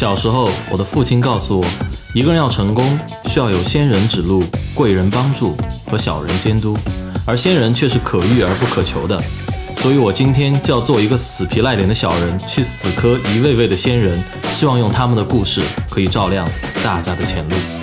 [0.00, 1.66] 小时候，我的父亲告诉我，
[2.14, 4.42] 一个人要成功，需要有仙人指路、
[4.74, 6.74] 贵人帮助和小人监督，
[7.26, 9.22] 而仙人却是可遇而不可求的。
[9.76, 14.18] 所以我今天就要做一个死皮赖脸的小人，去死磕一位位的仙人，
[14.50, 15.60] 希望用他们的故事
[15.90, 16.48] 可以照亮
[16.82, 17.79] 大家的前路。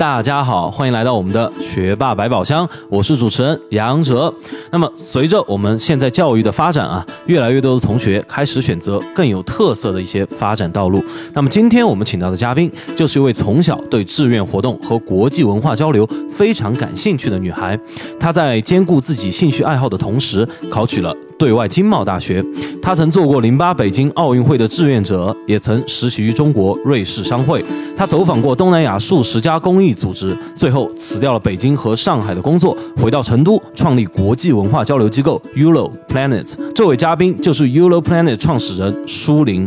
[0.00, 4.32] 大家好，欢迎来到我们的学霸百宝箱，我是主持人杨哲。
[4.70, 11.04] 那么，随着我们现在教育的发展啊，越来越多的同学开始选择更有特色的一些发展道路。
[11.34, 17.78] 那么，今天我们请到的嘉宾就是一位从小对志愿活动和国际文化交流非常感兴趣的女孩。
[18.18, 21.14] 她在兼顾自己兴趣爱好的同时，考取了。
[21.40, 22.44] 对外经贸大学，
[22.82, 27.64] 他曾做过零八北京奥运会的志愿者，也曾实习于中国瑞士商会。
[27.96, 36.46] 他走访过东南亚数十家公益组织，最后辞掉了北京和上海的工作，回到成都创立国际文化交流机构 Euro Planet。
[36.74, 39.66] 这位嘉宾就是 Euro Planet 创始人舒玲。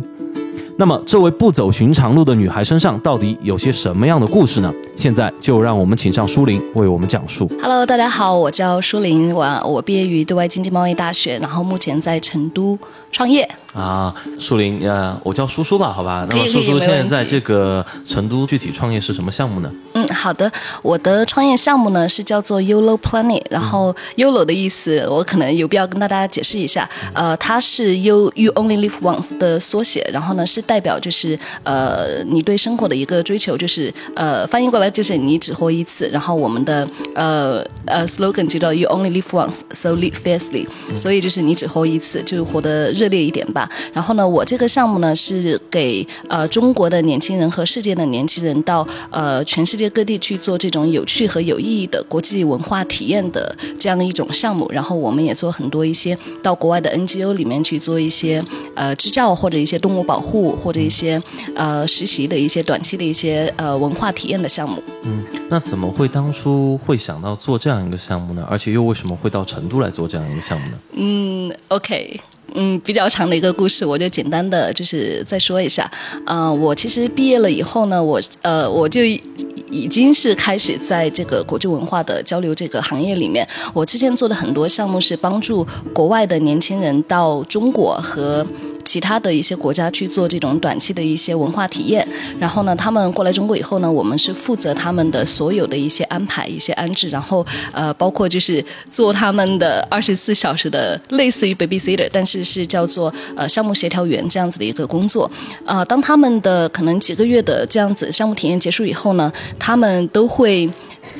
[0.75, 4.73] 那么，这位不走寻常路的女孩身上到底有些什么样的故事呢？
[4.95, 7.47] 现在就让我们请上舒玲为我们讲述。
[7.61, 12.77] Hello，大家好，我叫舒玲，我我毕业于对外经济贸易大学，然后目前在成都
[13.11, 13.47] 创业。
[13.73, 16.27] 啊，树林，呃，我叫叔叔吧，好吧？
[16.29, 19.71] 那么叔叔现在在这个成都具体创业是什么项目呢？
[19.93, 39.31] 嗯，好的，我的创业项目呢是叫做 Yolo Planet，然后 Yolo 的意思我可能有必要跟大家解释一下，呃，它是 You You Only Live Once 的缩写，然后呢是代表就是呃你对生活的一个追求，就是呃翻译过来就是你只活一次，然后我们的呃呃 slogan 就叫 You Only Live
[39.31, 43.62] Once，So Live Fiercely，所以就是你只活一次，就活得热烈一点吧。
[43.93, 54.69] 然后呢，我这个项目呢是给呃中国的年轻人和世界的年轻人到呃全世界各地去做这种有趣和有意义的国际文化体验的这样的一种项目。
[54.71, 58.43] 然后我们也做很多一些到国外的 NGO 里面去做一些
[58.75, 61.21] 呃支教或者一些动物保护或者一些
[61.55, 64.81] 呃实习的一些短期的一些呃文化体验的项目。
[65.03, 68.45] 嗯，那怎么会当初会想到做这样一个项目呢？
[68.49, 70.73] 而且又为什么会到成都来做这样一个项目呢？
[70.93, 72.19] 嗯，OK。
[72.55, 75.89] 嗯，比较长的一个故事，我就简单的就是再说一下。
[76.25, 83.47] 呃，我其实毕业了以后呢，我呃我就已经是开始在这个国际文化的交流这个行业里面。
[83.73, 88.45] 我之前做的很多项目是帮助国外的年轻人到中国和。
[88.83, 92.07] 其他的一些国家去做这种短期的一些文化体验，
[92.39, 105.29] 然后呢，他们过来中国以后呢，我们是负责他们的所有的一些安排、一些安置，然后呃，包括就是做他们的二十四小时的类似于 babysitter，但是是叫做呃项目协调员这样子的一个工作。
[105.65, 110.69] 呃，当他们的可能几个月的这样子项目体验结束以后呢，他们都会。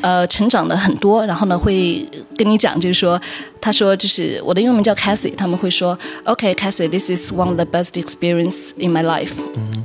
[0.04, 2.06] 呃，成长的很多，然后呢，会
[2.36, 3.20] 跟你讲，就是说，
[3.62, 9.32] 他说，就是我的英文名叫 Cassie，他们会说，OK，Cassie，this is one of the best experience in my life，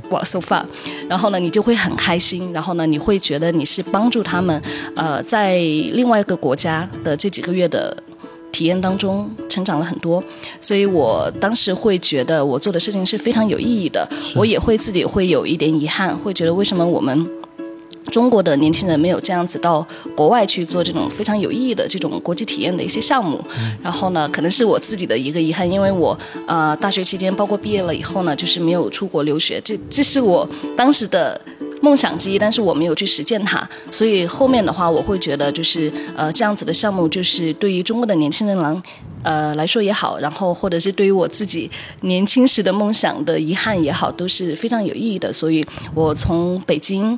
[0.09, 0.65] 哇，so far，
[1.07, 4.61] 然后呢，你就会很开心，然后呢，你会觉得你是帮助他们，
[4.97, 5.57] 呃，在
[5.93, 7.95] 另外一个国家的这几个月的
[8.51, 10.21] 体验当中成长了很多，
[10.59, 14.05] 所以我当时会觉得我做的事情是非常有意义的，
[14.35, 17.25] 我也会自己会有一点遗憾，会觉得为什么我们。
[18.09, 23.43] 中国的年轻人没有这样子到国外去做这种非常有意义的这种国际体验的一些项目，
[23.81, 26.17] 然后呢，可能是我自己的一个遗憾，因为我
[26.47, 31.39] 呃大学期间包括毕业了以后呢，就是没有出国留学，这这是我当时的
[31.81, 38.81] 梦想之一，但是我没有去实践它，所以后面的话我会觉得就是呃这样子的项目就是对于中国的年轻人来
[39.23, 41.69] 呃来说也好，然后或者是对于我自己
[42.01, 47.17] 年轻时的梦想的遗憾也好，都是非常有意义的，所以我从北京。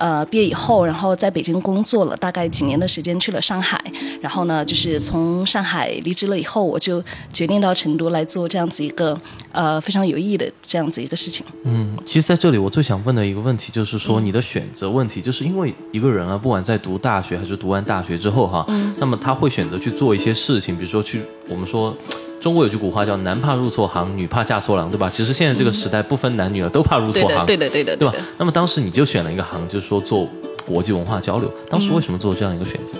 [0.00, 3.78] 呃，毕业以后，然后在北京工作了大概几年的时间，去了上海。
[4.22, 9.18] 然后呢，就是从上海离职了以后，我就决定到成都来做这样子一个
[9.52, 11.44] 呃非常有意义的这样子一个事情。
[11.64, 18.64] 嗯，其实在这里我最想问的一个问题就是说，你的选择问题，就是因为一个人啊，不管在读大学还是读完大学之后哈，
[18.96, 21.94] 那么他会选择去做一些事情，比如说去我们说。
[22.40, 25.10] 中国有句古话叫“男怕入错行，女怕嫁错郎”，对吧？
[25.10, 27.44] 其实现在这个时代不分男女了，都怕入错行。
[27.44, 28.14] 对的，对的，对吧？
[28.38, 30.26] 那么当时你就选了一个行，就是说做
[30.66, 31.52] 国际文化交流。
[31.68, 32.96] 当时为什么做这样一个选择？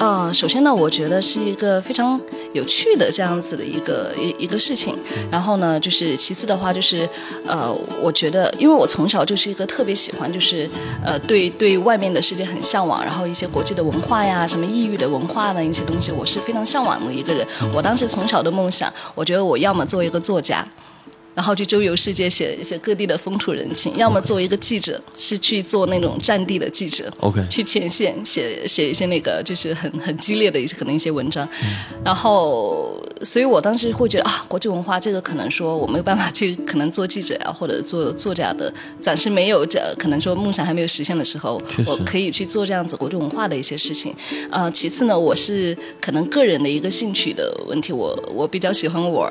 [0.00, 2.18] 呃，首先呢，我觉得是一个非常
[2.54, 4.96] 有趣的这样子的一个一一个事情。
[5.30, 7.06] 然后呢，就是其次的话，就是
[7.46, 7.70] 呃，
[8.00, 10.66] 我觉得，因为我从小就是一个特别喜欢，就是
[11.04, 17.46] 呃，对对外面的世界很向往，然后一些国际的文化呀，什么异域的文化的一些东西，我是非常向往的一个人。
[17.74, 20.66] 我当时从小的梦想，我觉得我要么做一个作家。
[21.40, 31.48] 然后去周游世界，写一些各地的风土人情；要么作为一个记者，是去做那种战地的记者，OK，去前线写写一些那个就是很很激烈的一些可能一些文章。
[32.04, 44.14] 然后所以我当时会觉得啊，国际文化这个可能说我没有办法去，可能做记者啊，或者做作家的，暂时没有这可能说梦想还没有实现的时候，我可以去做这样子国际文化的一些事情。
[44.50, 49.30] 呃，其次呢，我是可能个人的一个兴趣的问题，我我比较喜欢玩，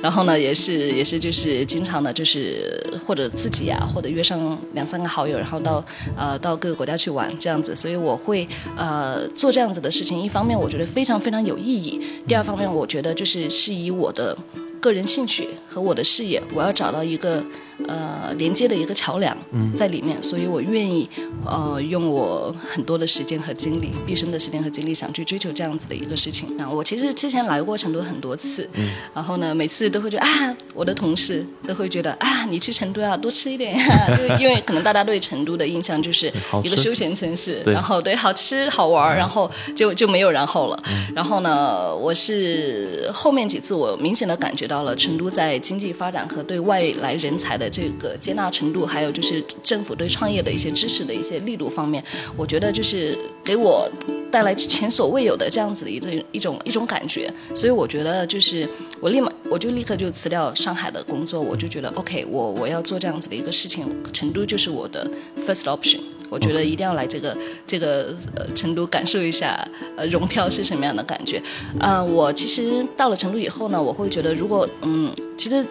[0.00, 5.84] 然后呢，也是也是就是经常的，就是或者自己啊，或者约上两三个好友，然后到
[6.16, 8.48] 呃到各个国家去玩这样子，所以我会
[8.78, 10.18] 呃做这样子的事情。
[10.18, 13.25] 一方面我觉得非常非常有意义，第二方面我觉得就。
[13.25, 14.38] 是是是以我的
[14.86, 17.44] 个人兴趣和我的事业，我要找到一个。
[17.86, 19.36] 呃，连接的一个桥梁
[19.74, 21.06] 在里面，所以我愿意
[21.44, 26.56] 呃用我很多的时间和精力，毕生的时间和精力，想去追求这样子的一个事情。
[26.56, 36.32] 那我其实之前来过成都很多次，嗯然后呢，每次都会觉得啊，我的同事都会觉得啊，你去成都要多吃一点 呀，因为可能大家对成都的印象就是
[36.64, 40.82] 一个休闲城市，然后对好吃好玩，然后就就没有然后了。
[41.14, 47.66] 然后呢，我是后面几次我明显的感觉到到了成都在经济发展和对外来人才的。
[47.70, 52.02] 这个接纳程度，还有就是政府对创业的一些支持的一些力度方面，
[52.36, 53.90] 我觉得就是给我
[54.30, 57.32] 带来前所未有的这样子的一种一种一种感觉。
[57.54, 58.68] 所以我觉得就是
[59.00, 65.10] 我立马我就立刻就辞掉上海的工作，我就觉得 OK，我我要做这样子的一个事情，成都就是我的
[65.46, 66.00] first option。
[66.28, 67.36] 我觉得一定要来这个
[67.66, 71.42] 这个呃成都感受一下呃融漂是什么样的感觉。
[71.80, 75.64] 呃，我其实到了成都以后呢，我会觉得如果嗯，其实。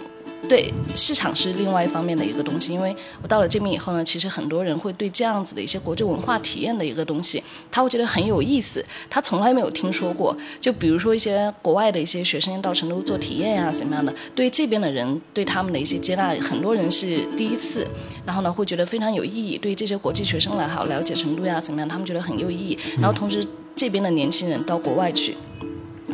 [0.46, 10.36] 对市场是另外一方面的一个东西，因为我到了这边以后呢，其实很多人会对这样子的一些国际文化体验的一个东西，他会觉得很有意思，他从来没有听说过。
[10.60, 17.88] 就比如说一些国外的一些学生到成都做体验呀，怎么样的，对这边的人对他们的一些接纳，很多人是第一次，
[18.26, 19.58] 然后呢会觉得非常有意义。
[19.58, 22.78] 对这些国际学生来好了解成都呀怎么样，他们觉得很有意义。
[23.00, 23.46] 然后同时
[23.76, 25.36] 这边的年轻人到国外去。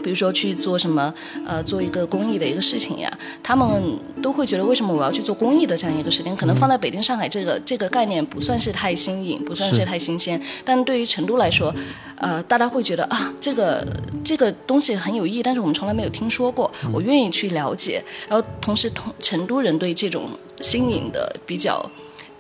[0.04, 1.14] 比如说去做什么，
[1.46, 3.12] 呃，做一个公益的一个事情呀，
[3.44, 6.36] 他们都会觉得为什么我要去做公益的这样一个事情？
[6.36, 11.74] 可能放在北京、上海这个这个概念不算是太新颖，不算是太新鲜，但对于成都来说，
[12.18, 13.86] 呃，大家会觉得啊，这个
[14.24, 18.04] 这个东西很有意义，但是我们从来没有听说过，我愿意去了解。
[18.30, 20.30] 然后同时，同成都人对这种
[20.62, 21.84] 新颖的比较。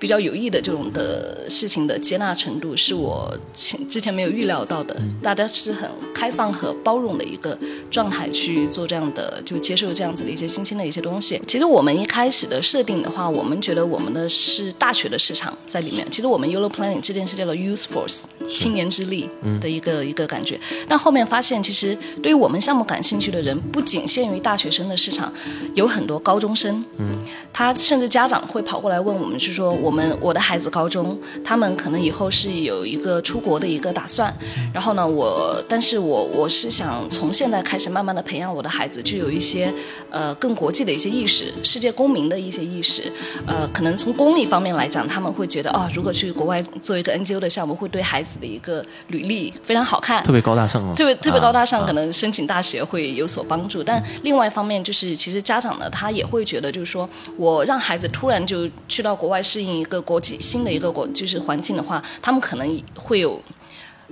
[0.01, 7.55] 比较有益的这种的事情的接纳程度是我前之前没有预料到的，大家是很开放和包容的一个
[7.91, 11.39] 状态去做这样的，就接受这样子的一些新兴的一些东西。
[11.45, 16.07] 其实我们一开始的设定的话，我们觉得我们的是大学的市场在里面。
[16.09, 20.59] 其实我们 Euro Planning 这件事叫做 Youth Force 青年之力的一个一个感觉。
[20.89, 25.31] 但后面发现，其实对于我们项目感兴趣的人，不仅限于大学生的市场，
[25.75, 27.19] 有很多高中生，嗯，
[27.53, 29.90] 他甚至家长会跑过来问我们，是说我。
[29.91, 34.33] 我们我的孩子高中，他们可能以后是有一个出国的一个打算。
[34.73, 39.69] 然后呢，我，但是我我是想从现在开始慢慢的培养我的孩子，具有一些
[40.09, 43.11] 呃更国际的一些意识，世界公民的一些意识。
[43.45, 53.83] 呃，可能从功利方面来讲，他们会觉得哦，如果去国外做一个 NGO 的项目，会对孩子的一个履历非常好看，特别高大上哦，特别特别高大上，可能申请大学会有所帮助。
[53.83, 59.80] 但另外一方面就是，其实家长呢，他也会觉得，就是说我让孩子突然就去到国外适应。
[59.81, 63.41] 一个国际新的一个国就是环境的话，他们可能会有，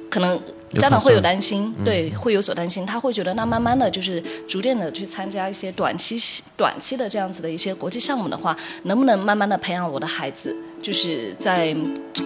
[0.09, 0.41] 可能
[0.79, 2.85] 家长会有担心，对，会有所担心。
[2.85, 6.17] 他会觉得，那慢慢的就是逐渐的去参加一些短期
[6.57, 10.55] 短期的这样子的一些国际项目的话，能不能慢慢的培养我的孩子？
[10.81, 11.75] 就是在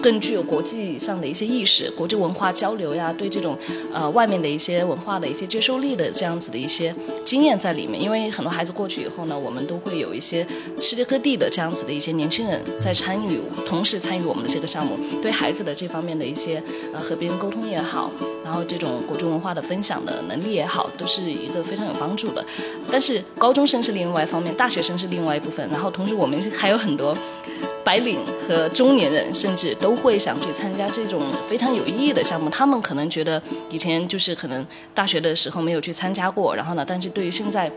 [0.02, 3.56] 更具有国际上的一些意识、国际文化交流呀，对这种
[3.92, 8.00] 呃外面的一些文化的一些接受力的这样子的一些经验在里面。
[8.00, 10.46] 因为很多孩子过去以后呢，我们都会有一些
[10.80, 16.62] 世界各地的这样子的一些年轻人在参与，同时参与我们的这个项目，对孩子的这方面的一些
[16.92, 18.10] 呃和别人沟通也好，
[18.42, 22.44] 然后这种国际文化的分享的能力也好，都是一个非常有帮助的。
[22.90, 27.16] 但是高中生是另外一方面，大学生是另外一部分，然后同时我们还有很多。
[27.84, 32.48] 白领和中年人甚至都会想去参加这种非常有意义的项目。
[32.48, 37.70] 他们可能觉得以前就是可能大学的时候没有去参加过，然后呢，但是对于现在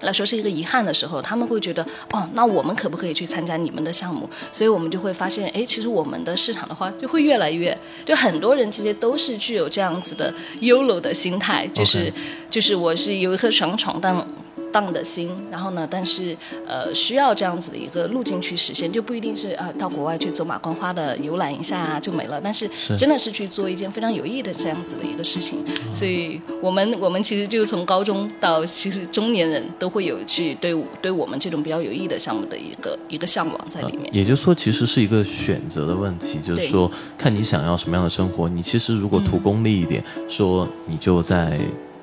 [0.00, 4.28] 来说是一个遗憾的时候，他们会觉得哦，那我们可不可以去参加你们的项目？
[4.50, 12.12] 所以我们就会发现，哎，其实我们的市场的话就会越来越，就很多人其实都是具有这样子的 YOLO 的心态，就是
[12.50, 14.26] 就是我是有一颗想闯荡。
[14.72, 15.86] 荡的心，然后呢？
[15.90, 16.36] 但是，
[16.66, 22.40] 呃，需要这样子的一个路径去实现，就不一定是啊，到国外去走马观花的游览一下就没了。
[22.42, 25.64] 但是，真的是去做一件非常有意义的这样子的一个事情。
[25.92, 34.08] 所以我们我们其实就从高中到其实中年人都会有去对对我们这种比较有意义的项目的一个一个向往在里面。
[34.12, 38.48] 也就是说，其实是一个选择的问题，就是说看你想要什么样的生活。
[38.48, 41.58] 你其实如果图功利一点，说你就在。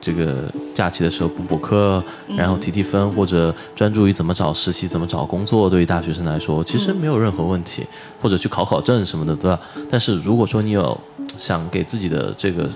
[0.07, 2.01] 这个假期的时候补补课，
[2.37, 7.83] 然后提提分，或者专注于怎么找实习、怎么找工作，对于大学生来说，其实没有任何问题，
[8.21, 9.59] 或者去考考证什么的，对吧？
[9.89, 10.97] 但是如果说你有
[11.37, 12.69] 想给自己的这个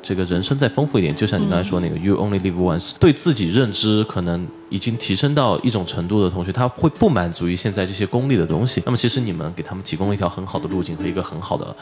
[0.00, 8.80] 这个人生再丰富一点，就像你刚才说那个 “you only live once”，对自己认知可能已经提升到一种程度的同学，他会不满足于现在这些功利的东西。
[8.86, 11.74] 那么其实你们给他们提供了一条很好的路径和一个很好的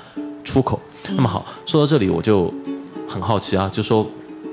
[0.43, 0.81] 出口。
[1.11, 2.51] 那么好，说到这里我就
[3.07, 4.09] 很好奇啊，就说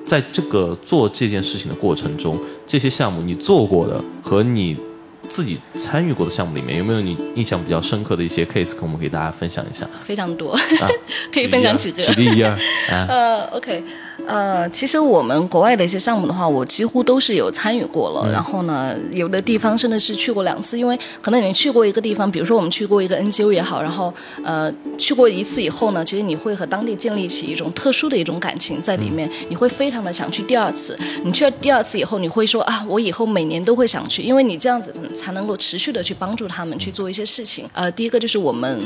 [0.05, 4.75] 在这个做这件事情的过程中，这些项目你做过的和你
[5.29, 9.87] 自己参与过的项目里面，有没有你印象比较深刻的一些 case，跟我们给大家分享一下？
[10.03, 10.57] 非常多，
[11.33, 12.05] 可以分享几个。
[12.13, 12.51] 举例一二
[12.91, 13.07] 啊。
[13.09, 13.81] 呃，OK，
[14.25, 18.31] 呃，其实我们国外的一些项目的话，我几乎都是有参与过了。
[18.31, 24.13] 然后呢，有的地方甚至是去过两次，因为可能你去过一个地方，比如说我们去过一个 NGO 也好，然后
[24.43, 30.97] 呃去过一次以后呢，其实你会和当地建立起一种特殊的一种感情在里面，你会非常的想去第二次。
[31.23, 37.69] 你去了第二次以后，你会说啊，我以后每年都会想去，因为你这样子才能够持续的去帮助他们去做一些事情。
[37.73, 38.79] 呃，第一个就是我们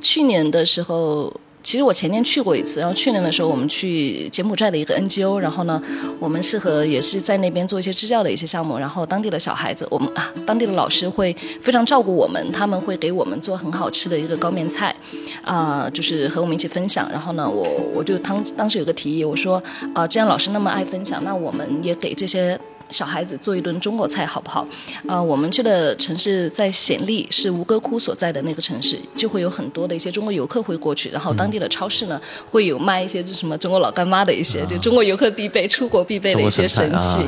[0.00, 1.32] 去年的时候。
[1.62, 5.80] 其实我前年去过一次，然后去年的时候我们去柬埔寨的一个 NGO，然后呢，
[6.18, 14.94] 我们是和也是在那边做一些支教的一些项目，然后当地的小孩子，我们啊，当地的老师会非常照顾我们，他们会给我们做很好吃的一个高面菜，
[15.42, 17.08] 啊，就是和我们一起分享。
[17.10, 17.62] 然后呢，我
[17.94, 19.62] 我就当当时有个提议，我说，
[19.94, 22.58] 啊，既然老师那么爱分享，那我们也给这些。
[22.92, 24.66] 小孩子做一顿中国菜好不好？
[25.08, 32.20] 呃，我们去的城市在暹粒，是吴哥窟所在的那个城市，就会有很多的一些中国游客会过去，然后当地的超市呢
[32.50, 37.18] 会有卖一些就什么中国老干妈的一些，就中国游客必备、出国必备的一些神器。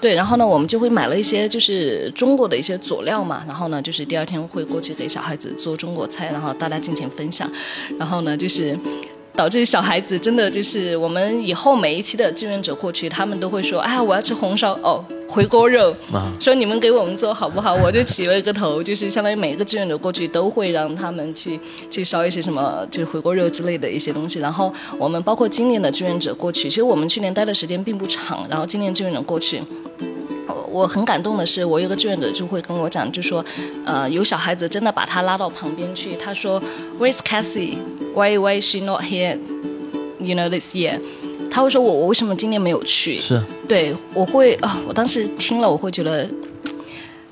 [0.00, 7.50] 对，然后呢，我们就会买了一些就是中国的一些佐料嘛，然后呢，就是第二天会过去给小孩子做中国菜，然后大家尽情分享，
[7.98, 8.78] 然后呢，就是。
[9.36, 15.94] 导致小孩子真的就是我们以后每一期的志愿者过去，他们都会说：“哎，我要吃红烧哦，回锅肉。”
[16.40, 17.74] 说你们给我们做好不好？
[17.74, 24.38] 我就起了一个头，就是相当于每一个志愿者过去都会让他们去去烧一些什么，就是回锅肉之类的一些东西。
[24.38, 29.60] 然后我们包括今年的志愿者过去，其实我们去年待的时间并不长，然后今年志愿者过去。
[30.68, 33.44] 我很感动的是，我有个志愿者就会跟我讲，就说，
[33.84, 36.62] 呃，有小孩子真的把他拉到旁边去，他说
[37.00, 37.76] ，Where's Cassie?
[38.16, 39.38] Why why she not here?
[40.18, 40.98] You know this year?
[41.50, 43.18] 他会说我我为什么今年没有去？
[43.18, 46.26] 是，对我会啊，我当时听了我会觉得。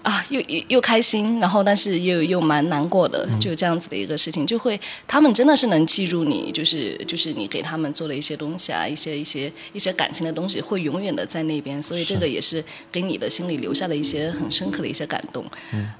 [0.04, 15.42] 啊，又又又开心，然后但是又又蛮难过的，就这样子的一个事情，就会他们真的是能记住你，就是就是你给他们做的一些东西啊，一些一些一些感情的东西，会永远的在那边，所以这个也是给你的心里留下了一些很深刻的一些感动。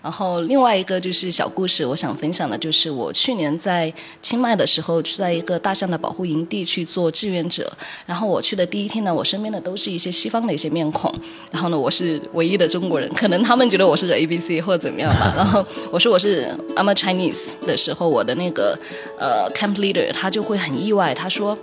[0.03, 7.73] 然后另外一个就是小故事，我想分享的就是我去年在清迈的时候，在一个大象的保护营地去做志愿者，
[8.05, 11.11] 然后我去的第一天呢，我身边的都是一些西方的一些面孔，
[11.51, 13.94] 然后呢，我是唯一的中国人，可能他们觉得我。
[13.95, 18.77] 我是个 A B C 或者怎么样吧， 然后我说我是 I'm a Chinese 的时候，我的那个
[19.21, 21.57] 呃 camp leader 他就会很意外，他说。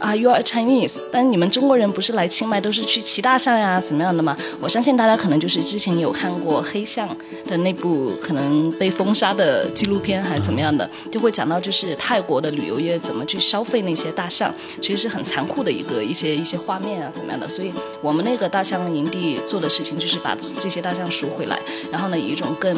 [0.00, 4.36] 啊，You are Chinese，但你们中国人不是来清迈都是去骑大象呀，怎么样的吗？
[4.58, 7.06] 我相信大家可能就是之前有看过黑象
[7.46, 17.46] 的那部可能被封杀的纪录片，还是怎么样的，就会讲到就是泰国的旅游业怎么去消费那些大象，其实是很残酷的一个一些一些画面啊，怎么样的？
[17.46, 21.58] 所以我们那个大象营地做的事情就是把这些大象赎回来，
[21.92, 22.74] 然后呢，以一种更。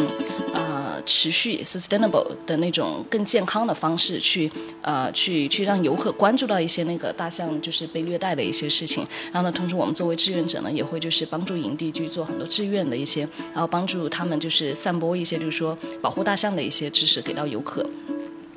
[1.13, 4.51] 持续 sustainable 的那种更健康的方式去
[4.81, 17.85] 呃去去让游客关注到一些那个大象就是被虐待的一些事情，然后呢，同时我们作为志愿者呢，也会就是帮助营地去做很多志愿的一些，然后帮助他们就是散播一些就是说保护大象的一些知识给到游客，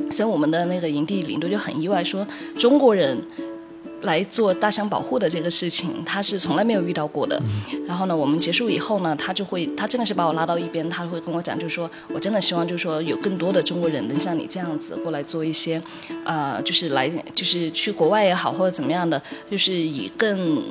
[0.09, 2.25] 所以我们的那个营地领队就很意外说
[2.57, 3.21] 中国人。
[4.05, 7.39] 来做大象保护的这个事情，他是从来没有遇到过的。
[7.85, 15.81] 然后呢，我们结束以后呢，他就会，他真的是把我拉到一边，他会跟我讲，就是说我真的希望，就是说有更多的中国人能像你这样子过来做一些，
[16.23, 19.21] 呃，就是来，就是去国外也好，或者怎么样的，
[19.51, 20.63] 就是以更。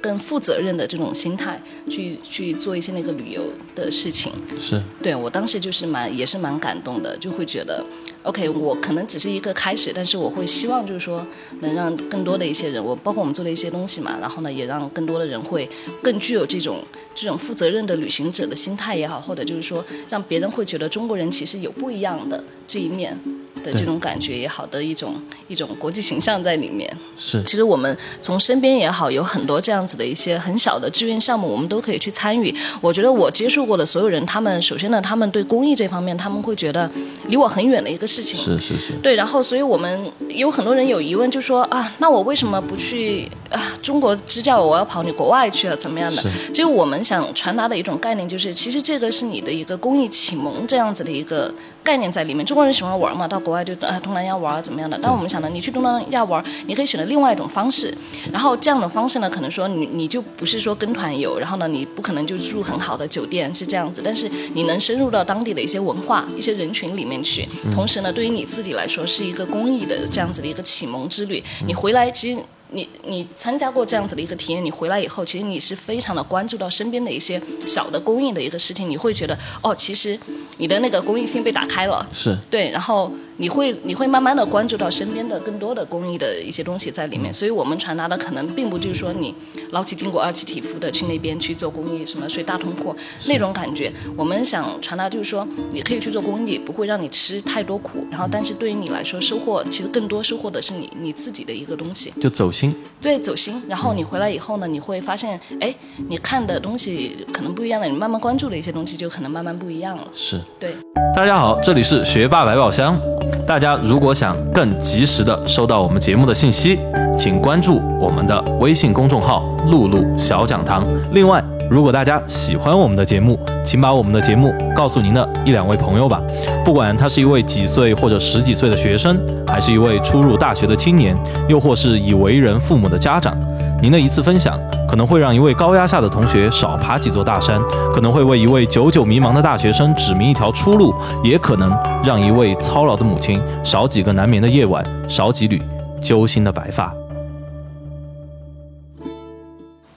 [0.00, 3.42] 更负责任的这种心态去去做一些那个旅游
[3.74, 7.84] 的事情，是对我当时就是蛮也是蛮感动的，就会觉得
[8.22, 11.26] ，OK，我可能只是一个开始，但是我会希望就是说
[11.60, 15.68] 能让更多的一些人，我包括我们做的一些东西嘛，然后呢也让更多的人会
[16.02, 23.18] 更具有这种这种负责任的旅行者的心态也好，或者就是说让别人会觉得中国人其实有不一样的这一面。
[23.62, 25.14] 的这种感觉也好的一种
[25.46, 27.40] 一种国际形象在里面是。
[27.44, 32.52] 其实我们从身边也好，有很多这样子的一些很小的志愿项目，我们都可以去参与。
[32.80, 36.90] 我觉得我接触过的所有人，他们首先呢，他们对公益这方面，他们会觉得
[37.28, 38.38] 离我很远的一个事情。
[38.38, 38.92] 是是是。
[39.02, 46.22] 对，然后所以我们有很多人有疑问，就说啊，那我为什么不去啊，中国支教我要跑你国外去了，怎么样的？
[46.22, 51.52] 是就我们想传达的一种概念，就是其实这个是你的一个公益启蒙这样子的一个
[51.82, 52.44] 概念在里面。
[52.44, 54.98] 中国人喜欢玩嘛，到国外就啊东南亚玩啊怎么样的？
[55.02, 57.92] 但我们想呢，你去东南亚玩，你可以选择另外一种方式。
[58.30, 71.42] 然后这样的方式呢，可能说你你就不是说跟团游，然后呢你不可能就住很好的酒店是这样子，但是你能深入到当地的一些文化、一些人群里面去，同时呢，对于你自己来说是一个公益的这样子的一个启蒙之旅。
[71.66, 72.42] 你回来其实。
[72.74, 80.18] 你你参加过这样子的一个体验，你回来以后，其实你是非常的关注到身边的一些小的公益的一个事情，你会觉得哦，其实
[80.56, 89.34] 你的那个公益性被打开了，是对，然后你会你会慢慢的关注到身边的更多的公益的一些东西在里面，所以我们传达的可能并不就是说你
[89.72, 92.94] 捞起筋骨二七体肤的去那边去做公益，什么睡大通铺
[93.26, 102.72] 那种感觉，我们想传达就是说你可以去做公益，不会让你吃太多苦，然后但是对于你来说收获其实更多收获的是你你自己的一个东西，就走心。
[103.00, 103.60] 对，走心。
[103.66, 105.74] 然后你回来以后呢，你会发现，哎，
[106.08, 110.06] 你看的东西可能不一样了，你慢慢关注的一些东西就可能慢慢不一样了。
[110.14, 110.76] 是对。
[111.10, 112.98] 大家好，这里是学霸百宝箱。
[113.46, 116.78] 大家如果想更及时的收到我们节目的信息，
[117.18, 120.86] 请关注我们的微信公众号“露露小讲堂”。
[121.12, 126.18] 另外，如果大家喜欢我们的节目，请把我们的节目告诉您的一两位朋友吧。
[126.64, 131.14] 不管他是一位几岁或者十几岁的学生，还是一位初入大学的青年，
[131.48, 133.36] 又或是已为人父母的家长，
[133.82, 134.58] 您的一次分享
[134.92, 137.58] 可能会让一位高压下的同学少爬几座大山，
[137.94, 140.94] 可能会为一位久久迷茫的大学生指明一条出路，
[141.24, 145.62] 也可能让一位操劳的母亲少几个难眠的夜晚，少几缕
[146.02, 146.92] 揪心的白发。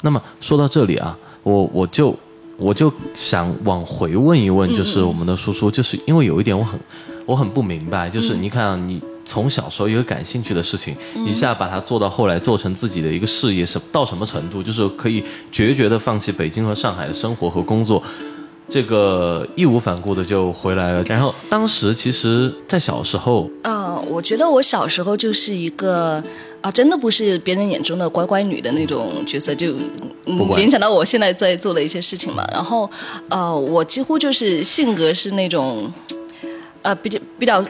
[0.01, 1.17] 那么说到这里啊。
[1.43, 2.15] 我我就
[2.57, 6.79] 我就想往回问一问，就是我们的叔叔，就是因为有一点我很
[7.25, 14.61] 我很不明白，就是你看你从小时候一个感兴趣的事情，一下把它做到后来做成自己的一个事业，是到什么程度？
[14.61, 18.01] 就是可以决绝的放弃北京和上海的生活和工作，
[18.69, 21.03] 这个义无反顾的就回来了。
[21.03, 26.23] 然后当时其实，在小时候，呃，我觉得我小时候就是一个。
[26.61, 29.71] 啊，真的不是别人眼中的乖乖女的那种角色，就
[30.25, 32.43] 嗯、联想到我现在在做的一些事情嘛。
[32.51, 32.89] 然后，
[33.29, 35.91] 呃，我几乎就是性格是那种。
[36.81, 37.63] 呃，比较比较，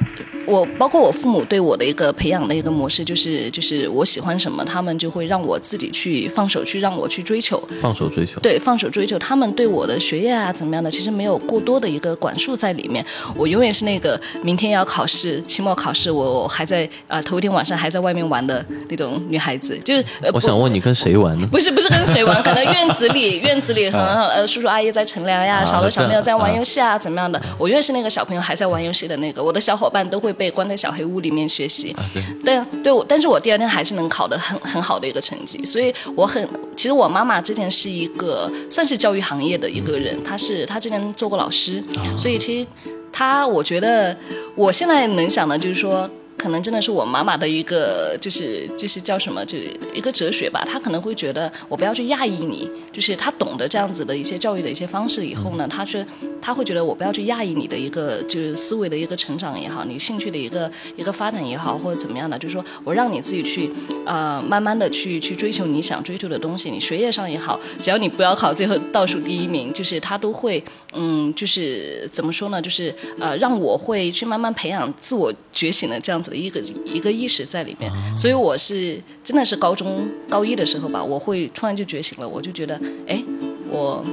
[0.47, 9.17] 我包括我父母对我的一个培养的一个模式，就是就是我喜欢什么，他们就会让我自己去放手去让我去追求，放手追求，对，放手追求。
[9.17, 13.05] 他们对我的学业啊怎么样的，其实没有过多的一个管束在里面。
[13.36, 19.79] 我永远是那个明天要考试，期末考试，我还在啊头一天晚上还在外面玩的那种女孩子。
[19.86, 21.47] 就是，我想问你跟谁玩呢？
[21.51, 29.05] 不是不是跟谁玩，可能院子里院子里和呃叔叔阿姨在乘凉呀，小的小朋友在玩游戏啊怎么样的，我永远是那个小朋友还在玩游戏。
[29.05, 31.95] 的那个，我的小伙伴都会被关在小黑屋里面学习，
[32.43, 41.84] 但对我，但是我第二天还是能考得很很好的一个成绩，所以我很，其实我妈妈之前是一个算是教育行业的一个人，她是她之前做过老师，
[42.17, 42.67] 所以其实
[43.12, 44.15] 她，我觉得
[44.56, 46.10] 我现在能想的就是说。
[46.38, 50.65] 可能真的是我妈妈的一个，就是就是叫什么，就是一个哲学吧。
[50.69, 56.06] 她可能会觉得我不要去压抑你，就是她懂得这样子的一些教育的一些方式以后呢，她是
[56.41, 63.71] 她会觉得我不要去压抑你的一个就是思维的一个成长也好，你兴趣的一个一个发展也好，或者怎么样的，就是说我让你自己去
[64.06, 76.31] 呃慢慢的去去追求你想追求的东西，你学业上也好，只要你不要考最后倒数第一名，就是他都会嗯就是怎么说呢，就是呃让我会去慢慢培养自我觉醒的这样子。
[76.31, 83.23] 的一个一个意识在里面，所以我是真的是高中高一的时候吧，我会突然就觉醒了，我就觉得，哎，
[83.69, 84.03] 我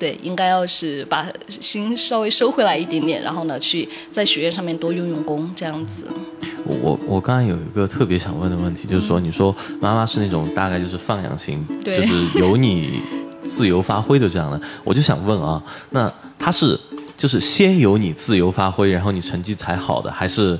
[0.00, 6.08] 对应该要是把心稍微收回来一点点，然后呢，去在学业上面多用用功，这样子。
[6.64, 13.00] 我我我刚才有一个特别想问的问题，就是说，你说妈妈是那种大概就是放养型，就 是由你
[13.44, 16.76] 自由发挥的这样的，我就想问啊，那他是
[17.16, 20.58] 就是先由你自由发挥，然后你成绩才好的，还是？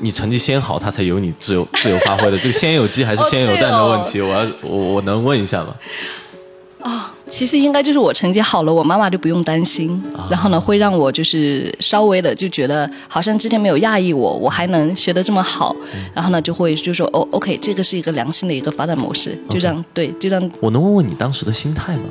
[0.00, 2.38] 你成绩先好，他才有你自由自由发挥的。
[2.38, 5.74] 这个先有鸡还是 先有蛋的问题，我要我我能问一下吗？
[6.80, 15.74] 啊，其实应该就是我成绩好了，我妈妈就不用担心，然后呢，会让我就是稍微的就觉得好像之前没有压抑我，我还能学得这么好，
[16.14, 20.50] 然后呢，就会就说哦，OK，这个是一个良性的一个发展模式，就这样对，就这样。
[20.60, 22.04] 我能问问你当时的心态吗？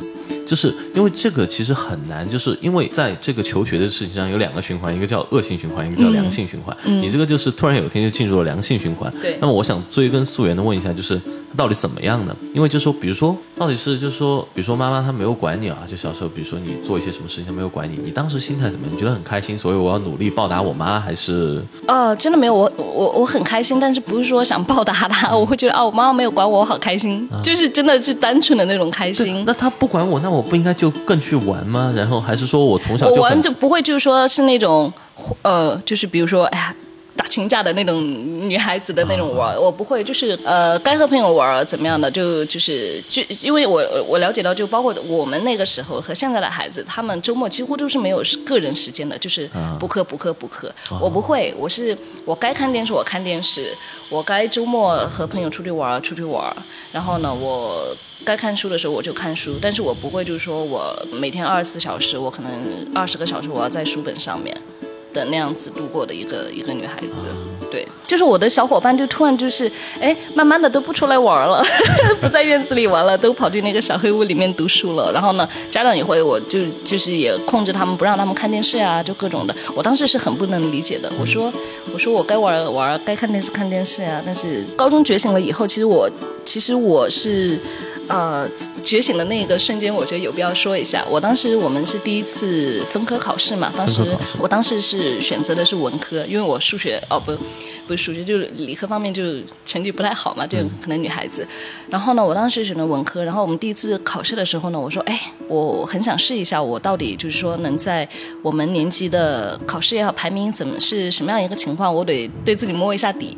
[0.47, 6.75] 就是因为这个其实很难，就是因为在这个求学的事情上有两个循环，一个叫恶性循环，一个叫良性循环。
[6.86, 9.13] 你这个就是突然有一天就进入了良性循环。
[9.21, 9.38] 对。
[9.41, 11.19] 那么我想追根溯源的问一下，就是
[11.55, 12.36] 到底怎么样呢？
[12.53, 18.95] 因为就说，比如说，到底是就是说，比如说妈妈她没有管你啊，就小时候，比如说你做一些什么事情她没有管你，你当时心态怎么样？
[18.95, 21.63] 你觉得很开心，所以我要努力报答我妈，还是？
[21.88, 29.43] 呃，真的没有，我我我很开心，但是不是说想报答她，我会觉得哦，我妈妈没有管我，我好开心，就是真的是单纯的那种开心。
[29.47, 31.93] 那她不管我，那我不应该就更去玩吗？
[31.95, 34.91] 然后还是说我从小我玩就不会，就是说是那种
[35.41, 36.75] 呃，就是比如说，哎呀。
[37.17, 37.99] 打群架的那种
[38.47, 49.49] 女孩子的那种玩，我不会，就是呃，该和朋友玩怎么样的，就就是就因为我我了解到，就包括我们那个时候和现在的孩子，他们周末几乎都是没有个人时间的，就是
[49.80, 50.73] 补课补课补课。
[51.01, 53.75] 我不会，我是我该看电视我看电视，
[54.10, 56.56] 我该周末和朋友出去玩出去玩，
[56.91, 57.88] 然后呢，我
[58.23, 62.51] 该看书的时候我就看书，但是我不会就是说我每天二十四小时，我可能
[62.93, 64.56] 二十个小时我要在书本上面。
[65.13, 67.28] 的那样子度过的一个一个女孩子，
[67.72, 71.63] 对，就是我的小伙伴就突然就是，哎，慢慢的都不出来玩了，
[72.22, 75.12] 不在院子里玩了，都跑去那个小黑屋里面读书了。
[75.12, 79.56] 然后呢，家长也会，我就就是也控制他们，不让他们看电视呀，就各种的。
[79.76, 81.52] 我当时是很不能理解的，我说，
[81.93, 84.22] 我说我该玩玩，该看电视看电视呀。
[84.26, 86.10] 但是高中觉醒了以后，其实我
[86.46, 87.60] 其实我是。
[88.08, 88.50] 呃，
[88.86, 91.04] 觉醒的那个瞬间，我觉得有必要说一下。
[91.10, 94.02] 我当时我们是第一次分科考试嘛，当时
[94.39, 97.32] 我当时是选择的是文科，因为我数学哦不，
[97.86, 99.24] 不是数学，就是理科方面就
[99.65, 101.46] 成绩不太好嘛，就可能女孩子。
[101.89, 108.08] 然后呢，我当时选的文科，然后我们第一次考试的时候呢，我说，哎，我很想试一下，我到底就是说能在
[108.41, 113.36] 我们年级的考试也好，排名怎么是什么样一个情况，我得对自己摸一下底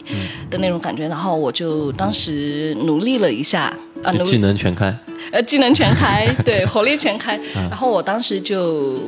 [0.52, 1.08] 的那种感觉。
[1.08, 3.76] 然后我就当时努力了一下。
[4.04, 4.98] 啊，技能全开，
[5.32, 7.40] 呃，技能全开， 对，火力全开。
[7.54, 9.00] 然后我当时就，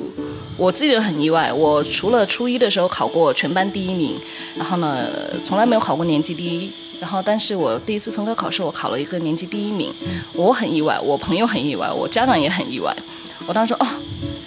[0.57, 4.15] 我自己很意外，我除了初一的时候考过全班第一名，
[4.55, 5.07] 然后呢，
[5.43, 6.71] 从来没有考过年级第一。
[6.99, 9.91] 然后，但是我第一次分科考试，我考了一个年级第一名，
[10.33, 12.95] 我很意外，我朋友很意外，我家长也很意外。
[13.47, 13.89] 我当时说，哦，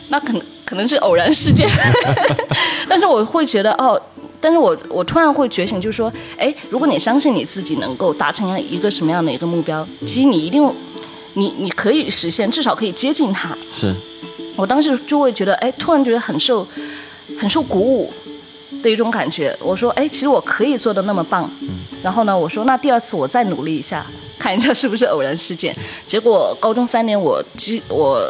[0.08, 1.68] 那可能可能是偶然事件，
[2.88, 4.00] 但是我会觉得，哦。
[4.44, 10.70] 但是我我突然会觉醒，就是说，哎，如果你相信你自己能够达成一个什么样的一个目标，其实你一定，
[11.32, 13.56] 你你可以实现，至少可以接近它。
[13.72, 13.94] 是，
[14.54, 16.68] 我当时就会觉得，哎，突然觉得很受，
[17.38, 18.12] 很受鼓舞
[18.82, 19.56] 的一种感觉。
[19.62, 21.50] 我说，哎，其实我可以做的那么棒。
[21.62, 21.70] 嗯。
[22.02, 24.04] 然后呢，我说，那第二次我再努力一下，
[24.38, 25.74] 看一下是不是偶然事件。
[26.04, 28.20] 结果高中三年，我基我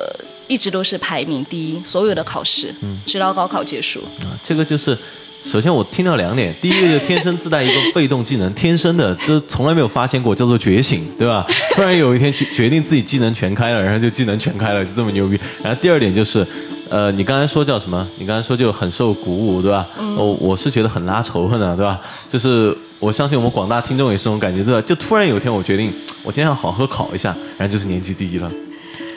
[0.46, 3.98] 一直都是排名第一，所有的考试，嗯直到高考结束。
[4.20, 4.96] 啊，这个就是。
[5.44, 11.46] 首先我听到两点，第一个就天生自带一个被动技能，天生的，这从来没有发现过，叫做觉醒，对吧？
[11.76, 15.38] 突然有一天决决定自己技能全开了，然后就技能全开了，就这么牛逼。
[15.62, 16.44] 然后第二点就是，
[16.88, 18.06] 呃，你刚才说叫什么？
[18.18, 19.86] 你刚才说就很受鼓舞，对吧？
[19.98, 22.00] 哦，我是觉得很拉仇恨的，对吧？
[22.28, 24.80] 就是我相信我们广大听众也是这种感觉，对吧？
[24.80, 28.50] 就突然有一天我决定，我今天要好好考一下，然后就是年级第一了，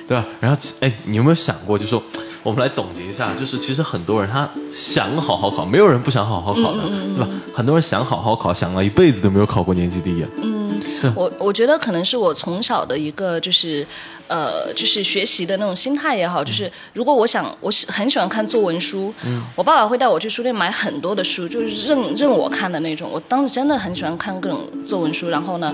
[0.06, 0.26] 对吧？
[0.42, 2.04] 然后哎，你有没有想过，就说？
[2.48, 6.84] 我们来总结一下，就是其实很多人他想好好考，没有人不想好好考的，
[7.14, 7.28] 对吧？
[7.54, 10.26] 很多人想好好考，想了一辈子都没有考过年级第一。
[10.42, 10.80] 嗯，
[11.14, 13.86] 我我觉得可能是我从小的一个就是。
[14.28, 19.14] 呃，就是学习的那种心态也好，就是如果我想，我是很喜欢看作文书，
[19.56, 23.10] 我爸爸会带我去书店买很多的书，就是任任我看的那种。
[23.12, 25.74] 我当时真的很喜欢看各种作文书，然后呢，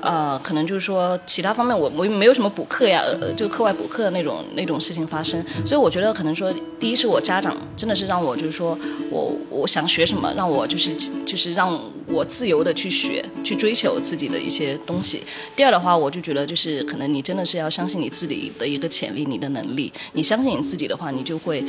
[0.00, 3.04] 呃，可能就是说其他方面我我没有什么补课呀，
[3.36, 8.76] 就课外补课的那种那种事情发生，所以我觉得可能说，第一是我家长真的是让我就是说
[9.10, 10.92] 我我想学什么，让我就是
[11.24, 15.22] 就是让我自由的去学，去追求自己的一些东西。
[15.54, 17.91] 第二的话，我就觉得就是可能你真的是要相信。
[17.92, 21.62] 信你自己的一个潜力，你的能力，你相信你自己的话，你就会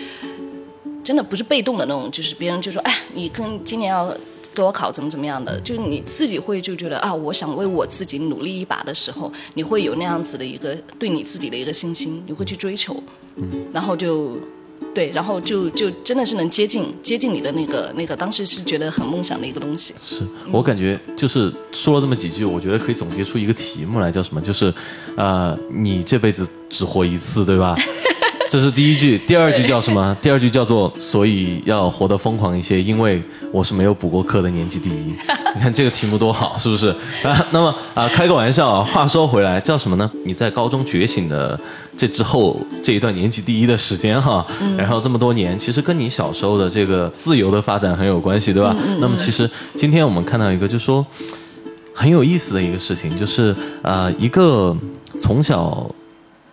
[1.03, 4.15] 真的不是被动的那种，就是别人就说，哎，你跟今年要
[4.55, 12.95] 给我考怎么怎么样的，就你自己会就觉得啊，我想为我自己努力一把的时候，你会有那样子的一个对你自己的一个信心，你会去追求，
[13.35, 14.37] 嗯，然后就。
[14.93, 19.93] 对，然后就就真的是能接近接近你的那个那个，当时是觉得很梦想的一个东西。
[20.01, 24.39] 是我感觉就是说了这么几句，我觉得可以总结出一个题目来，叫什么？
[24.39, 24.73] 就是，
[25.17, 27.75] 呃，你这辈子只活一次，对吧？
[28.49, 30.15] 这是第一句，第二句叫什么？
[30.21, 35.13] 第二句叫做，所以要活得疯狂一些，因为我是没有补过课的年级第一。
[35.55, 36.89] 你看这个题目多好，是不是？
[37.23, 38.83] 啊， 那么啊，开个玩笑啊。
[38.83, 40.09] 话说回来，叫什么呢？
[40.25, 41.59] 你在高中觉醒的
[41.97, 44.45] 这之后这一段年级第一的时间哈，
[44.77, 48.75] 然后这么多年，其实跟你小时候的这个自由的发展很有关系，对吧？
[48.99, 51.05] 那么其实今天我们看到一个，就是说
[51.93, 54.75] 很有意思的一个事情，就是呃，一个
[55.19, 55.89] 从小。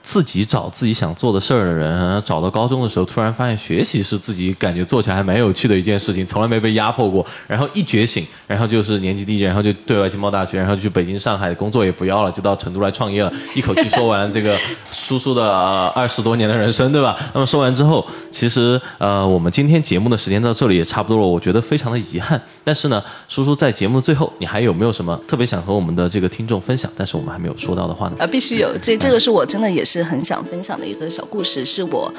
[0.03, 7.25] 自己找自己想做的事儿的人，然后找到高中的时候，突然发现学习是自己感觉做起来还蛮有趣的一件事情，从来没被压迫过。
[7.47, 13.33] 然后一觉醒，然后就是年级第一，然后就对外经贸大学，然后就去北京、上海工作也不要了，就到成都来创业了。
[13.55, 14.57] 一口气说完这个
[14.91, 15.49] 叔叔的
[15.89, 17.17] 二十多年的人生，对吧？
[17.35, 22.41] 那么说完之后，其实呃，我们今天节目的时间到这里也差不多了，我觉得非常的遗憾。
[22.65, 26.91] 但是呢，叔叔在节目最后，你还有没有什么特别想和我们的这个听众分享？
[26.97, 28.17] 但是我们还没有说到的话呢？
[28.19, 32.13] 啊，必须有，这这个是我真的也是是很想分享的一个小故事，是我，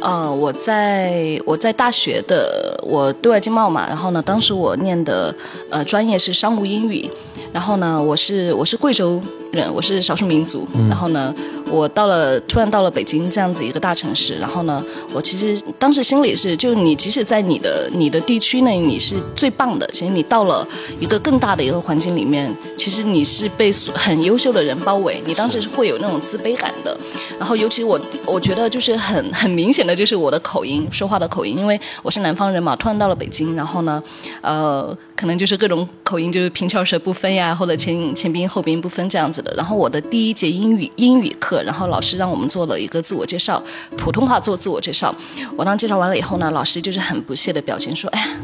[0.00, 5.34] 呃，我在我在大学的我对外经贸嘛，然后呢，当时我念的
[5.68, 7.10] 呃专业是商务英语，
[7.52, 9.20] 然后呢，我是我是贵州
[9.52, 11.34] 人，我是少数民族，然后呢。
[11.72, 20.66] 我到了，突然到了北京这样子一个大城市，然后呢，我其实当时心里是，就你即使在你的你的地区内你是最棒的，其实你到了
[20.98, 26.98] 一个更大的一个环境里面，其实你是被很优秀的人包围，你当时是会有那种自卑感的。
[27.38, 34.02] 然后尤其我我觉得就是很很明显的就是我的口音，说话的口音，因为我是南方人嘛，突然到了北京，然后呢，
[34.40, 41.62] 呃，可能就是各种口音就是平翘舌不分呀，或者前前鼻音后鼻音不分这样子然后我的第一节英语英语课。
[41.62, 43.62] 然后老师让我们做了一个自我介绍，
[43.96, 45.14] 普通话做自我介绍。
[45.56, 48.36] 我当介绍完了以后呢，老师就是很不屑的表情说：“哎，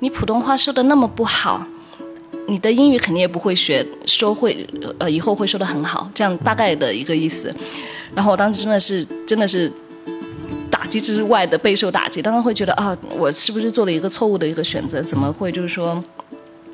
[0.00, 1.66] 你普通话说的那么不好，
[2.46, 4.68] 你的英语肯定也不会学，说会
[4.98, 7.54] 呃以后会说的很好，这样大概的一个意思。”
[8.14, 9.72] 然后我当时真的是真的是
[10.70, 15.02] 打击之外的备受打击，当时会觉得啊，我是不是做了一个错误的一个选择？
[15.02, 16.02] 怎么会就是说？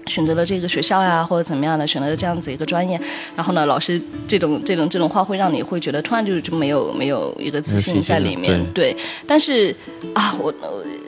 [0.07, 3.01] 选择了这个学校呀，或者怎么样的，选择了这样子一个专业，
[3.35, 8.95] 然后呢，老师这种这种这种话会让你会觉得突然就就没有没有一个自信在里面，对。
[9.27, 9.75] 但是
[10.12, 10.53] 啊，我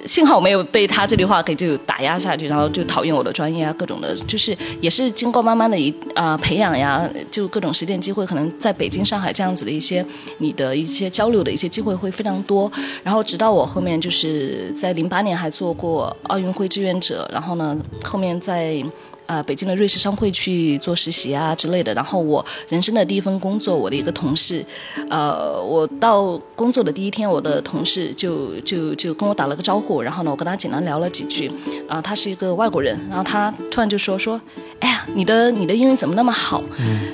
[0.07, 10.05] 幸好我没有被他这句话给就打压下去，然后就讨厌我的专业啊，各种的，就是也是经过慢慢的一啊培养呀，就各种实践机会，可能在北京、上海这样子的一些
[10.39, 12.71] 你的一些交流的一些机会会非常多。
[13.03, 18.83] 然后直到我后面就是在零八年还做过奥运会志愿者，然后呢，后面在。
[19.27, 21.93] 呃，北京的瑞士商会去做实习啊之类的。
[21.95, 24.65] 然后我人生的第一份工作，我的一个同事，
[25.11, 30.01] 呃，我到工作的第一天，我的同事就就就跟我打了个招呼。
[30.01, 31.51] 然后呢，我跟他简单聊了几句。
[31.89, 32.99] 啊，他是一个外国人。
[33.09, 34.41] 然后他突然就说说，
[34.81, 36.63] 哎呀，你的你的英语怎么那么好？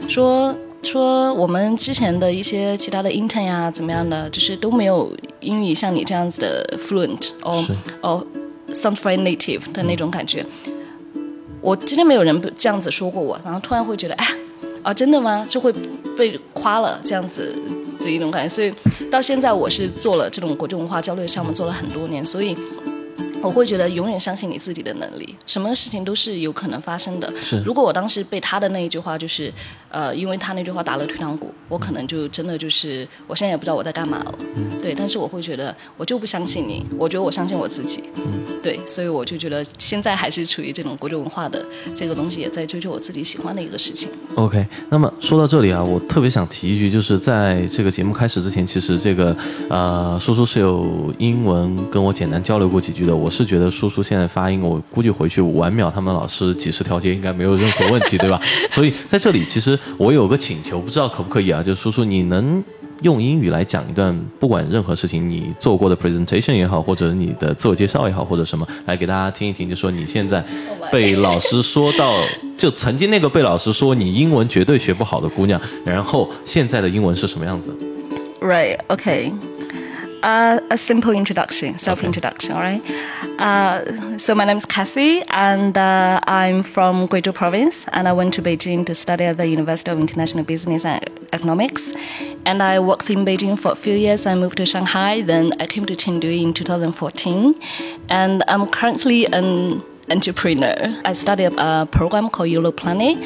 [0.08, 7.64] 说说我们之前的一些其他的 intern 呀，怎么样的，就是都没有英语像你这样子的 fluent，哦
[8.02, 8.26] 哦
[8.72, 10.44] ，sound very native 的那种感觉。
[11.62, 14.26] 我今天没有人这样子说过我，然后突然会觉得，哎，
[14.82, 15.46] 啊，真的吗？
[15.48, 15.72] 就会
[16.18, 17.54] 被夸了这样子
[18.00, 18.74] 的一种感觉，所以
[19.08, 22.56] 到现在我是做了这种国际文化交流项目，做了很多年，所以。
[23.42, 27.32] 我会觉得永远相信你自己的能力，什么事情都是有可能发生的。
[27.36, 29.52] 是，如果我当时被他的那一句话，就是，
[29.88, 34.34] 呃，因为他那句话打了退堂鼓，我可能就真的就是，我现在也不知道我在干嘛了。
[34.54, 34.80] 嗯。
[34.80, 38.04] 对，但是我会觉得，我就不相信你，我觉得我相信我自己。
[38.16, 38.42] 嗯。
[38.62, 44.08] 对，所以我就觉得现在还是处于这种国际文化的这个东西，也在追求我自己喜欢的一个事情。
[44.36, 49.36] OK，那么说到这里啊，我特别想提一句，就是在这个节目开始之前，其实这个
[49.68, 53.14] 呃，叔叔是有英文跟我简单交流过几句的。
[53.14, 58.38] 我是觉得叔叔现在发音，我估计回去晚秒他们老师几十条街应该没有任何问题，对吧？
[58.70, 61.62] 所以在这里，其实我有个请求，不知道可不可以啊？
[61.62, 62.62] 就是叔叔，你能
[63.00, 70.44] 用英语来讲一段，不管任何事情，你做过的 presentation 也好，或者你的自我介绍也好，或者什么，来给大家听一听，就说你现在
[70.92, 72.14] 被老师说到，
[72.56, 77.74] 就曾经那个被老师说你英文绝对学不好的姑娘，然后现在的英文是什么样子
[78.40, 79.32] ？Right, OK.
[80.22, 82.82] Uh, a simple introduction, self introduction, all right?
[83.40, 88.32] Uh, so, my name is Cassie, and uh, I'm from Guizhou province, and I went
[88.34, 91.92] to Beijing to study at the University of International Business and Economics.
[92.46, 94.24] And I worked in Beijing for a few years.
[94.24, 97.54] I moved to Shanghai, then I came to Chengdu in 2014,
[98.08, 100.75] and I'm currently an entrepreneur.
[101.03, 103.17] I started a program called YOLO Planet,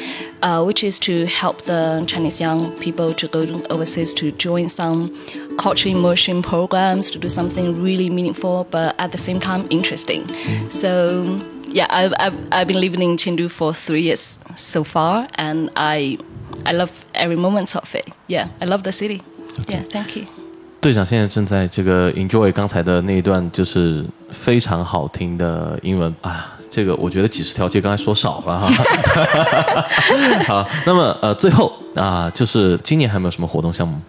[0.42, 5.12] uh, which is to help the Chinese young people to go overseas to join some
[5.58, 10.24] culture immersion programs to do something really meaningful, but at the same time interesting.
[10.24, 10.72] Mm.
[10.72, 15.70] So yeah, I've, I've, I've been living in Chengdu for three years so far, and
[15.76, 16.18] I
[16.66, 18.10] I love every moment of it.
[18.26, 19.22] Yeah, I love the city.
[19.60, 19.74] Okay.
[19.74, 20.26] Yeah, thank you.
[20.80, 29.85] 队长现在正在这个 enjoy 刚才的那一段，就是非常好听的英文啊， 这个我觉得几十条街刚才说少了哈。
[30.47, 33.99] 好，那么呃，最后啊，就是今年还有没有什么活动项目？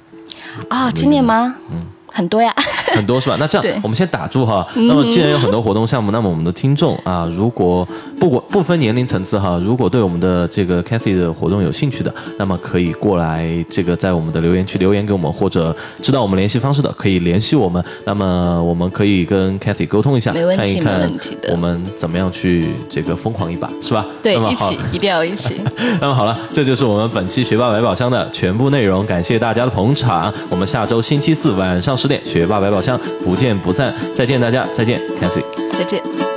[0.68, 1.54] 啊，今年吗？
[1.70, 2.52] 嗯，很多呀。
[2.96, 3.36] 很多是吧？
[3.38, 4.66] 那这样，我们先打住哈。
[4.74, 7.86] 那么既然有很多活动项目，那么我们的听众啊，如果
[8.18, 17.82] 不管不分年龄层次哈，如果对我们的这个 Cathy 的活动有兴趣的，那么可以过来这个在我们的留言区留言给我们，或者知道我们联系方式的，可以联系我们。
[18.04, 21.10] 那么我们可以跟 Cathy 沟通一下，看一看
[21.50, 24.04] 我们怎么样去这个疯狂一把，是吧？
[24.22, 25.60] 对，一起一定要一起。
[26.00, 30.32] 那么好了，这就是我们本期学霸百宝箱的全部内容，感谢大家的捧场。
[30.48, 33.92] 我们下周星期四晚上十点，学霸百宝老乡不见不散。
[34.14, 35.44] 再见大家，再见 c a t h y
[35.76, 36.27] 再见。